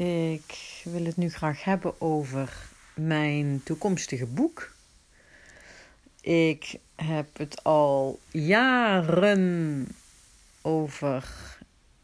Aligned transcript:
Ik 0.00 0.80
wil 0.84 1.04
het 1.04 1.16
nu 1.16 1.30
graag 1.30 1.64
hebben 1.64 2.00
over 2.00 2.68
mijn 2.94 3.60
toekomstige 3.64 4.26
boek. 4.26 4.72
Ik 6.20 6.78
heb 6.94 7.38
het 7.38 7.64
al 7.64 8.18
jaren 8.30 9.88
over 10.62 11.24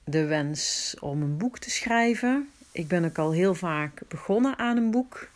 de 0.04 0.24
wens 0.24 0.94
om 1.01 1.22
een 1.22 1.37
boek 1.37 1.58
te 1.58 1.71
schrijven. 1.71 2.48
Ik 2.72 2.88
ben 2.88 3.04
ook 3.04 3.19
al 3.19 3.32
heel 3.32 3.54
vaak 3.54 4.03
begonnen 4.08 4.58
aan 4.58 4.76
een 4.76 4.90
boek. 4.90 5.28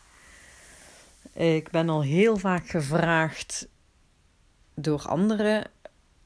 Ik 1.33 1.69
ben 1.69 1.89
al 1.89 2.03
heel 2.03 2.37
vaak 2.37 2.69
gevraagd 2.69 3.67
door 4.73 5.01
anderen 5.01 5.71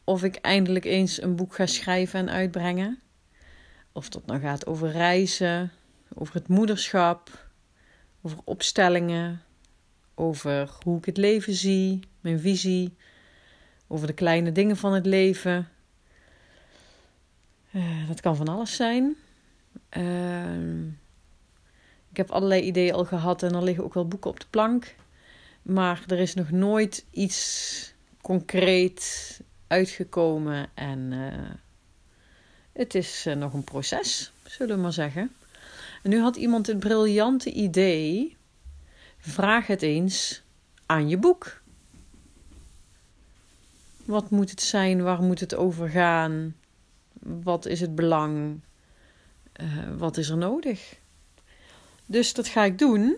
of 0.04 0.24
ik 0.24 0.36
eindelijk 0.36 0.86
eens 0.86 1.22
een 1.22 1.36
boek 1.36 1.56
ga 1.56 1.66
schrijven 1.66 2.20
en 2.20 2.30
uitbrengen. 2.30 3.00
Of 3.92 4.10
dat 4.10 4.26
nou 4.26 4.40
gaat 4.40 4.66
over 4.66 4.92
reizen, 4.92 5.72
over 6.14 6.34
het 6.34 6.48
moederschap, 6.48 7.48
over 8.22 8.38
opstellingen, 8.44 9.42
over 10.16 10.70
hoe 10.84 10.98
ik 10.98 11.06
het 11.06 11.18
leven 11.18 11.54
zie, 11.54 12.00
mijn 12.22 12.40
visie, 12.40 12.96
over 13.88 14.08
de 14.08 14.14
kleine 14.14 14.52
dingen 14.52 14.78
van 14.78 14.94
het 14.94 15.06
leven. 15.06 15.70
Uh, 17.72 18.08
dat 18.08 18.22
kan 18.22 18.36
van 18.36 18.48
alles 18.48 18.76
zijn. 18.76 19.16
Uh, 19.98 20.80
ik 22.10 22.18
heb 22.18 22.32
allerlei 22.32 22.62
ideeën 22.62 22.94
al 22.94 23.06
gehad 23.06 23.44
en 23.44 23.54
er 23.54 23.64
liggen 23.64 23.84
ook 23.84 23.94
wel 23.94 24.08
boeken 24.08 24.30
op 24.30 24.40
de 24.40 24.46
plank. 24.50 24.96
Maar 25.62 26.04
er 26.08 26.20
is 26.20 26.34
nog 26.34 26.52
nooit 26.52 27.06
iets 27.12 27.94
concreet 28.22 29.40
uitgekomen 29.68 30.68
en 30.74 31.12
uh, 31.12 31.50
het 32.74 32.96
is 32.96 33.26
uh, 33.28 33.36
nog 33.36 33.54
een 33.54 33.64
proces, 33.64 34.32
zullen 34.44 34.76
we 34.76 34.82
maar 34.82 34.94
zeggen. 34.94 35.32
En 36.06 36.12
nu 36.12 36.20
had 36.20 36.36
iemand 36.36 36.68
het 36.68 36.80
briljante 36.80 37.52
idee: 37.52 38.38
vraag 39.18 39.68
het 39.68 39.82
eens 39.82 40.44
aan 40.86 41.10
je 41.10 41.18
boek. 41.18 41.62
Wat 44.04 44.30
moet 44.30 44.50
het 44.50 44.62
zijn? 44.62 45.04
Waar 45.04 45.22
moet 45.22 45.40
het 45.40 45.56
over 45.56 45.90
gaan? 45.90 46.56
Wat 47.20 47.66
is 47.66 47.82
het 47.82 47.96
belang? 47.96 48.60
Uh, 49.62 49.98
wat 49.98 50.18
is 50.18 50.30
er 50.30 50.38
nodig? 50.38 51.00
Dus 52.06 52.34
dat 52.34 52.48
ga 52.48 52.64
ik 52.64 52.80
doen 52.80 53.16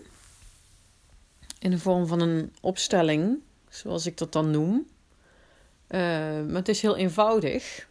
in 1.58 1.70
de 1.70 1.78
vorm 1.78 2.06
van 2.06 2.20
een 2.20 2.52
opstelling, 2.60 3.38
zoals 3.68 4.06
ik 4.06 4.18
dat 4.18 4.32
dan 4.32 4.50
noem. 4.50 4.86
Uh, 5.88 6.00
maar 6.46 6.54
het 6.54 6.68
is 6.68 6.82
heel 6.82 6.96
eenvoudig 6.96 7.88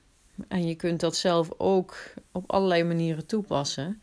en 0.47 0.67
je 0.67 0.75
kunt 0.75 0.99
dat 0.99 1.15
zelf 1.15 1.49
ook 1.57 2.13
op 2.31 2.51
allerlei 2.51 2.83
manieren 2.83 3.25
toepassen. 3.25 4.01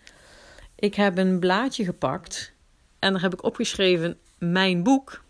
Ik 0.74 0.94
heb 0.94 1.18
een 1.18 1.38
blaadje 1.38 1.84
gepakt 1.84 2.52
en 2.98 3.12
daar 3.12 3.22
heb 3.22 3.32
ik 3.32 3.42
opgeschreven 3.42 4.18
mijn 4.38 4.82
boek. 4.82 5.22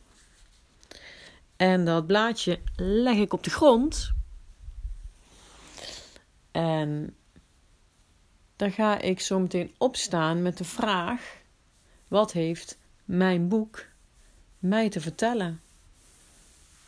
En 1.57 1.85
dat 1.85 2.07
blaadje 2.07 2.61
leg 2.77 3.17
ik 3.17 3.33
op 3.33 3.45
de 3.45 3.51
grond. 3.51 4.13
En 6.51 7.17
daar 8.57 8.71
ga 8.71 8.99
ik 8.99 9.21
zo 9.21 9.41
meteen 9.41 9.75
opstaan 9.79 10.43
met 10.43 10.59
de 10.59 10.65
vraag: 10.65 11.37
wat 12.09 12.33
heeft 12.33 12.79
mijn 13.05 13.49
boek 13.49 13.87
mij 14.59 14.89
te 14.89 15.01
vertellen? 15.01 15.61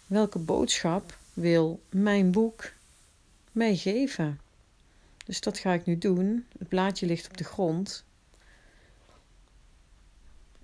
Welke 0.06 0.38
boodschap 0.38 1.18
wil 1.32 1.80
mijn 1.90 2.30
boek 2.30 2.72
mij 3.52 3.76
geven? 3.76 4.40
Dus 5.24 5.40
dat 5.40 5.58
ga 5.58 5.72
ik 5.72 5.86
nu 5.86 5.98
doen. 5.98 6.46
Het 6.58 6.68
blaadje 6.68 7.06
ligt 7.06 7.28
op 7.28 7.36
de 7.36 7.44
grond. 7.44 8.05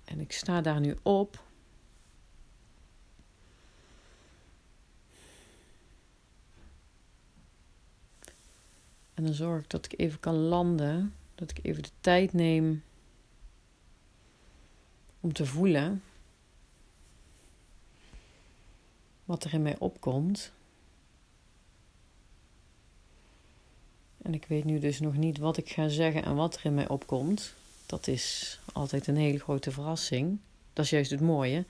En 0.03 0.19
ik 0.19 0.31
sta 0.31 0.61
daar 0.61 0.79
nu 0.79 0.97
op. 1.01 1.43
En 9.13 9.23
dan 9.23 9.33
zorg 9.33 9.63
ik 9.63 9.69
dat 9.69 9.85
ik 9.85 9.99
even 9.99 10.19
kan 10.19 10.35
landen. 10.35 11.13
Dat 11.35 11.51
ik 11.51 11.59
even 11.61 11.83
de 11.83 11.89
tijd 12.01 12.33
neem 12.33 12.83
om 15.19 15.33
te 15.33 15.45
voelen 15.45 16.03
wat 19.25 19.43
er 19.43 19.53
in 19.53 19.61
mij 19.61 19.77
opkomt. 19.79 20.51
En 24.21 24.33
ik 24.33 24.45
weet 24.45 24.63
nu 24.63 24.79
dus 24.79 24.99
nog 24.99 25.15
niet 25.15 25.37
wat 25.37 25.57
ik 25.57 25.69
ga 25.69 25.87
zeggen 25.87 26.23
en 26.23 26.35
wat 26.35 26.55
er 26.55 26.65
in 26.65 26.73
mij 26.73 26.87
opkomt. 26.87 27.53
Dat 27.85 28.07
is 28.07 28.59
altijd 28.73 29.07
een 29.07 29.17
hele 29.17 29.39
grote 29.39 29.71
verrassing. 29.71 30.39
Dat 30.73 30.85
is 30.85 30.91
juist 30.91 31.11
het 31.11 31.21
mooie. 31.21 31.65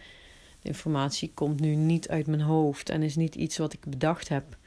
De 0.62 0.68
informatie 0.68 1.32
komt 1.34 1.60
nu 1.60 1.76
niet 1.76 2.10
uit 2.10 2.28
mijn 2.28 2.42
hoofd 2.42 2.90
en 2.90 3.02
is 3.02 3.16
niet 3.16 3.36
iets 3.36 3.58
wat 3.58 3.74
ik 3.74 3.86
bedacht 3.86 4.30
heb. 4.30 4.58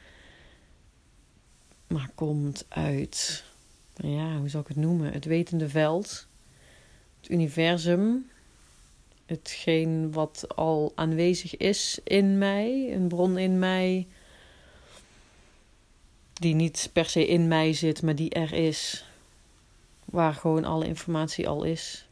Maar 1.87 2.11
komt 2.15 2.65
uit, 2.69 3.45
ja, 3.95 4.39
hoe 4.39 4.49
zal 4.49 4.61
ik 4.61 4.69
het 4.69 4.77
noemen? 4.77 5.13
Het 5.13 5.25
wetende 5.25 5.69
veld. 5.69 6.27
Het 7.21 7.31
universum. 7.31 8.31
Hetgeen 9.27 10.13
wat 10.13 10.45
al 10.55 10.93
aanwezig 10.95 11.57
is 11.57 12.01
in 12.05 12.39
mij. 12.39 12.93
Een 12.93 13.09
bron 13.09 13.39
in 13.39 13.59
mij. 13.59 14.07
Die 16.33 16.55
niet 16.55 16.91
per 16.93 17.05
se 17.05 17.27
in 17.27 17.49
mij 17.49 17.73
zit, 17.73 18.03
maar 18.03 18.15
die 18.15 18.31
er 18.31 18.53
is 18.53 19.05
waar 20.05 20.35
gewoon 20.35 20.65
alle 20.65 20.87
informatie 20.87 21.49
al 21.49 21.65
is. 21.65 22.06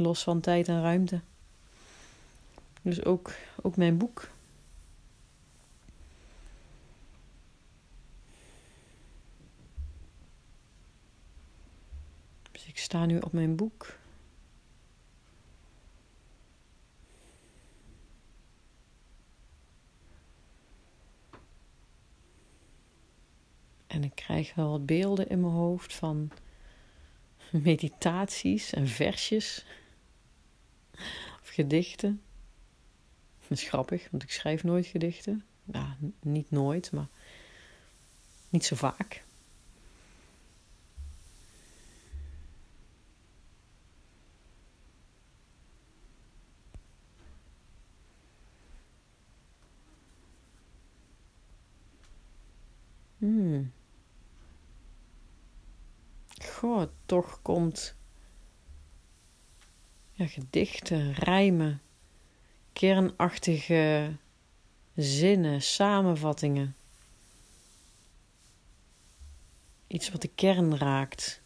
Los 0.00 0.22
van 0.22 0.40
tijd 0.40 0.68
en 0.68 0.82
ruimte. 0.82 1.20
Dus 2.82 3.04
ook, 3.04 3.32
ook 3.62 3.76
mijn 3.76 3.98
boek. 3.98 4.30
Dus 12.52 12.66
ik 12.66 12.78
sta 12.78 13.06
nu 13.06 13.18
op 13.18 13.32
mijn 13.32 13.56
boek. 13.56 13.98
En 23.86 24.04
ik 24.04 24.14
krijg 24.14 24.54
wel 24.54 24.70
wat 24.70 24.86
beelden 24.86 25.28
in 25.28 25.40
mijn 25.40 25.52
hoofd 25.52 25.94
van 25.94 26.30
meditaties 27.50 28.72
en 28.72 28.88
versjes 28.88 29.64
of 31.42 31.48
gedichten. 31.48 32.22
Dat 33.48 33.58
is 33.58 33.68
grappig, 33.68 34.08
want 34.10 34.22
ik 34.22 34.30
schrijf 34.30 34.64
nooit 34.64 34.86
gedichten. 34.86 35.44
Ja, 35.72 35.96
niet 36.20 36.50
nooit, 36.50 36.92
maar 36.92 37.08
niet 38.48 38.64
zo 38.64 38.76
vaak. 38.76 39.24
Hmm. 53.18 53.72
goh, 56.60 56.82
toch 57.06 57.42
komt 57.42 57.94
ja, 60.20 60.26
gedichten, 60.26 61.12
rijmen, 61.12 61.82
kernachtige 62.72 64.12
zinnen, 64.94 65.62
samenvattingen. 65.62 66.76
Iets 69.86 70.10
wat 70.10 70.22
de 70.22 70.28
kern 70.28 70.76
raakt. 70.76 71.42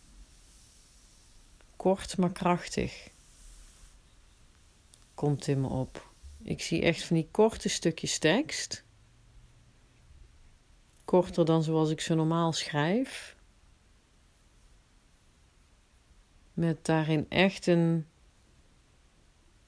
Kort 1.76 2.16
maar 2.16 2.32
krachtig. 2.32 3.10
Komt 5.14 5.46
in 5.46 5.60
me 5.60 5.68
op. 5.68 6.12
Ik 6.42 6.62
zie 6.62 6.82
echt 6.82 7.04
van 7.04 7.16
die 7.16 7.28
korte 7.30 7.68
stukjes 7.68 8.18
tekst. 8.18 8.84
Korter 11.04 11.44
dan 11.44 11.62
zoals 11.62 11.90
ik 11.90 12.00
ze 12.00 12.14
normaal 12.14 12.52
schrijf. 12.52 13.36
Met 16.52 16.84
daarin 16.84 17.26
echt 17.28 17.66
een, 17.66 18.06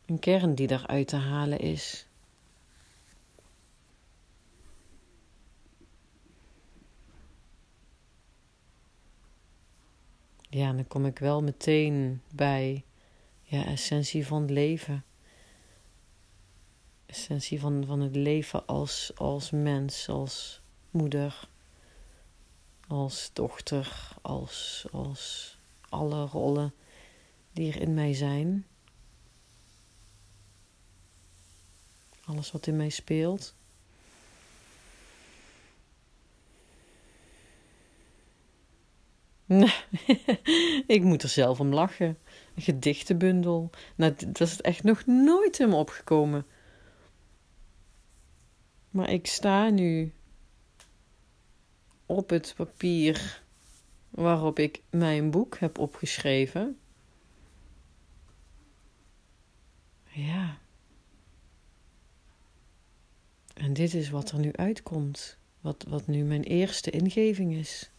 een 0.06 0.18
kern 0.18 0.54
die 0.54 0.70
eruit 0.70 1.08
te 1.08 1.16
halen 1.16 1.58
is. 1.58 2.06
Ja, 10.48 10.72
dan 10.72 10.86
kom 10.86 11.06
ik 11.06 11.18
wel 11.18 11.42
meteen 11.42 12.22
bij 12.34 12.84
ja, 13.42 13.64
essentie 13.64 14.26
van 14.26 14.40
het 14.40 14.50
leven. 14.50 15.04
Essentie 17.06 17.60
van, 17.60 17.84
van 17.86 18.00
het 18.00 18.16
leven 18.16 18.66
als, 18.66 19.12
als 19.14 19.50
mens, 19.50 20.08
als 20.08 20.60
moeder, 20.90 21.48
als 22.88 23.30
dochter, 23.32 24.16
als, 24.22 24.86
als 24.92 25.56
alle 25.88 26.24
rollen 26.24 26.74
die 27.52 27.72
er 27.72 27.80
in 27.80 27.94
mij 27.94 28.14
zijn. 28.14 28.66
Alles 32.26 32.52
wat 32.52 32.66
in 32.66 32.76
mij 32.76 32.88
speelt. 32.88 33.54
ik 40.96 41.02
moet 41.02 41.22
er 41.22 41.28
zelf 41.28 41.60
om 41.60 41.74
lachen. 41.74 42.18
Een 42.54 42.62
gedichtenbundel. 42.62 43.70
Nou, 43.96 44.14
dat 44.26 44.40
is 44.40 44.60
echt 44.60 44.82
nog 44.82 45.06
nooit 45.06 45.58
in 45.58 45.68
me 45.68 45.74
opgekomen. 45.74 46.46
Maar 48.90 49.10
ik 49.10 49.26
sta 49.26 49.68
nu 49.68 50.12
op 52.06 52.30
het 52.30 52.54
papier 52.56 53.42
waarop 54.10 54.58
ik 54.58 54.82
mijn 54.90 55.30
boek 55.30 55.58
heb 55.58 55.78
opgeschreven. 55.78 56.78
Ja. 60.04 60.58
En 63.56 63.72
dit 63.72 63.94
is 63.94 64.10
wat 64.10 64.30
er 64.30 64.38
nu 64.38 64.52
uitkomt. 64.52 65.38
Wat, 65.60 65.84
wat 65.88 66.06
nu 66.06 66.24
mijn 66.24 66.42
eerste 66.42 66.90
ingeving 66.90 67.54
is. 67.54 67.90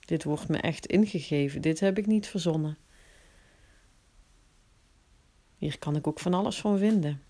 Dit 0.00 0.24
wordt 0.24 0.48
me 0.48 0.58
echt 0.58 0.86
ingegeven. 0.86 1.60
Dit 1.60 1.80
heb 1.80 1.98
ik 1.98 2.06
niet 2.06 2.26
verzonnen. 2.26 2.78
Hier 5.56 5.78
kan 5.78 5.96
ik 5.96 6.06
ook 6.06 6.20
van 6.20 6.34
alles 6.34 6.60
van 6.60 6.78
vinden. 6.78 7.22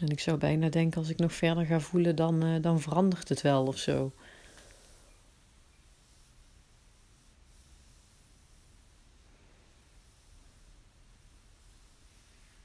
En 0.00 0.08
ik 0.08 0.20
zou 0.20 0.38
bijna 0.38 0.68
denken, 0.68 1.00
als 1.00 1.08
ik 1.08 1.18
nog 1.18 1.32
verder 1.32 1.66
ga 1.66 1.80
voelen, 1.80 2.16
dan, 2.16 2.44
uh, 2.44 2.62
dan 2.62 2.80
verandert 2.80 3.28
het 3.28 3.40
wel 3.40 3.66
of 3.66 3.78
zo. 3.78 4.12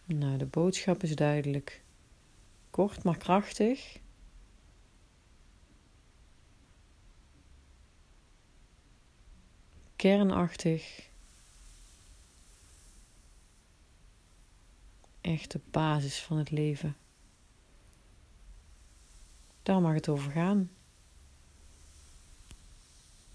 Nou, 0.05 0.37
de 0.37 0.45
boodschap 0.59 1.03
is 1.03 1.15
duidelijk. 1.15 1.81
Kort 2.69 3.03
maar 3.03 3.17
krachtig. 3.17 3.99
Kernachtig. 9.95 11.09
Echt 15.21 15.51
de 15.51 15.59
basis 15.71 16.21
van 16.21 16.37
het 16.37 16.51
leven. 16.51 16.97
Daar 19.63 19.81
mag 19.81 19.93
het 19.93 20.09
over 20.09 20.31
gaan. 20.31 20.71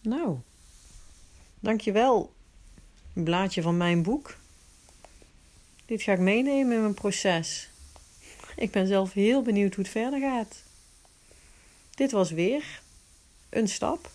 Nou, 0.00 0.38
dankjewel. 1.60 2.34
Een 3.14 3.24
blaadje 3.24 3.62
van 3.62 3.76
mijn 3.76 4.02
boek. 4.02 4.42
Dit 5.86 6.02
ga 6.02 6.12
ik 6.12 6.18
meenemen 6.18 6.74
in 6.74 6.80
mijn 6.80 6.94
proces. 6.94 7.70
Ik 8.56 8.70
ben 8.70 8.86
zelf 8.86 9.12
heel 9.12 9.42
benieuwd 9.42 9.74
hoe 9.74 9.84
het 9.84 9.92
verder 9.92 10.20
gaat. 10.20 10.62
Dit 11.94 12.10
was 12.10 12.30
weer 12.30 12.82
een 13.48 13.68
stap. 13.68 14.10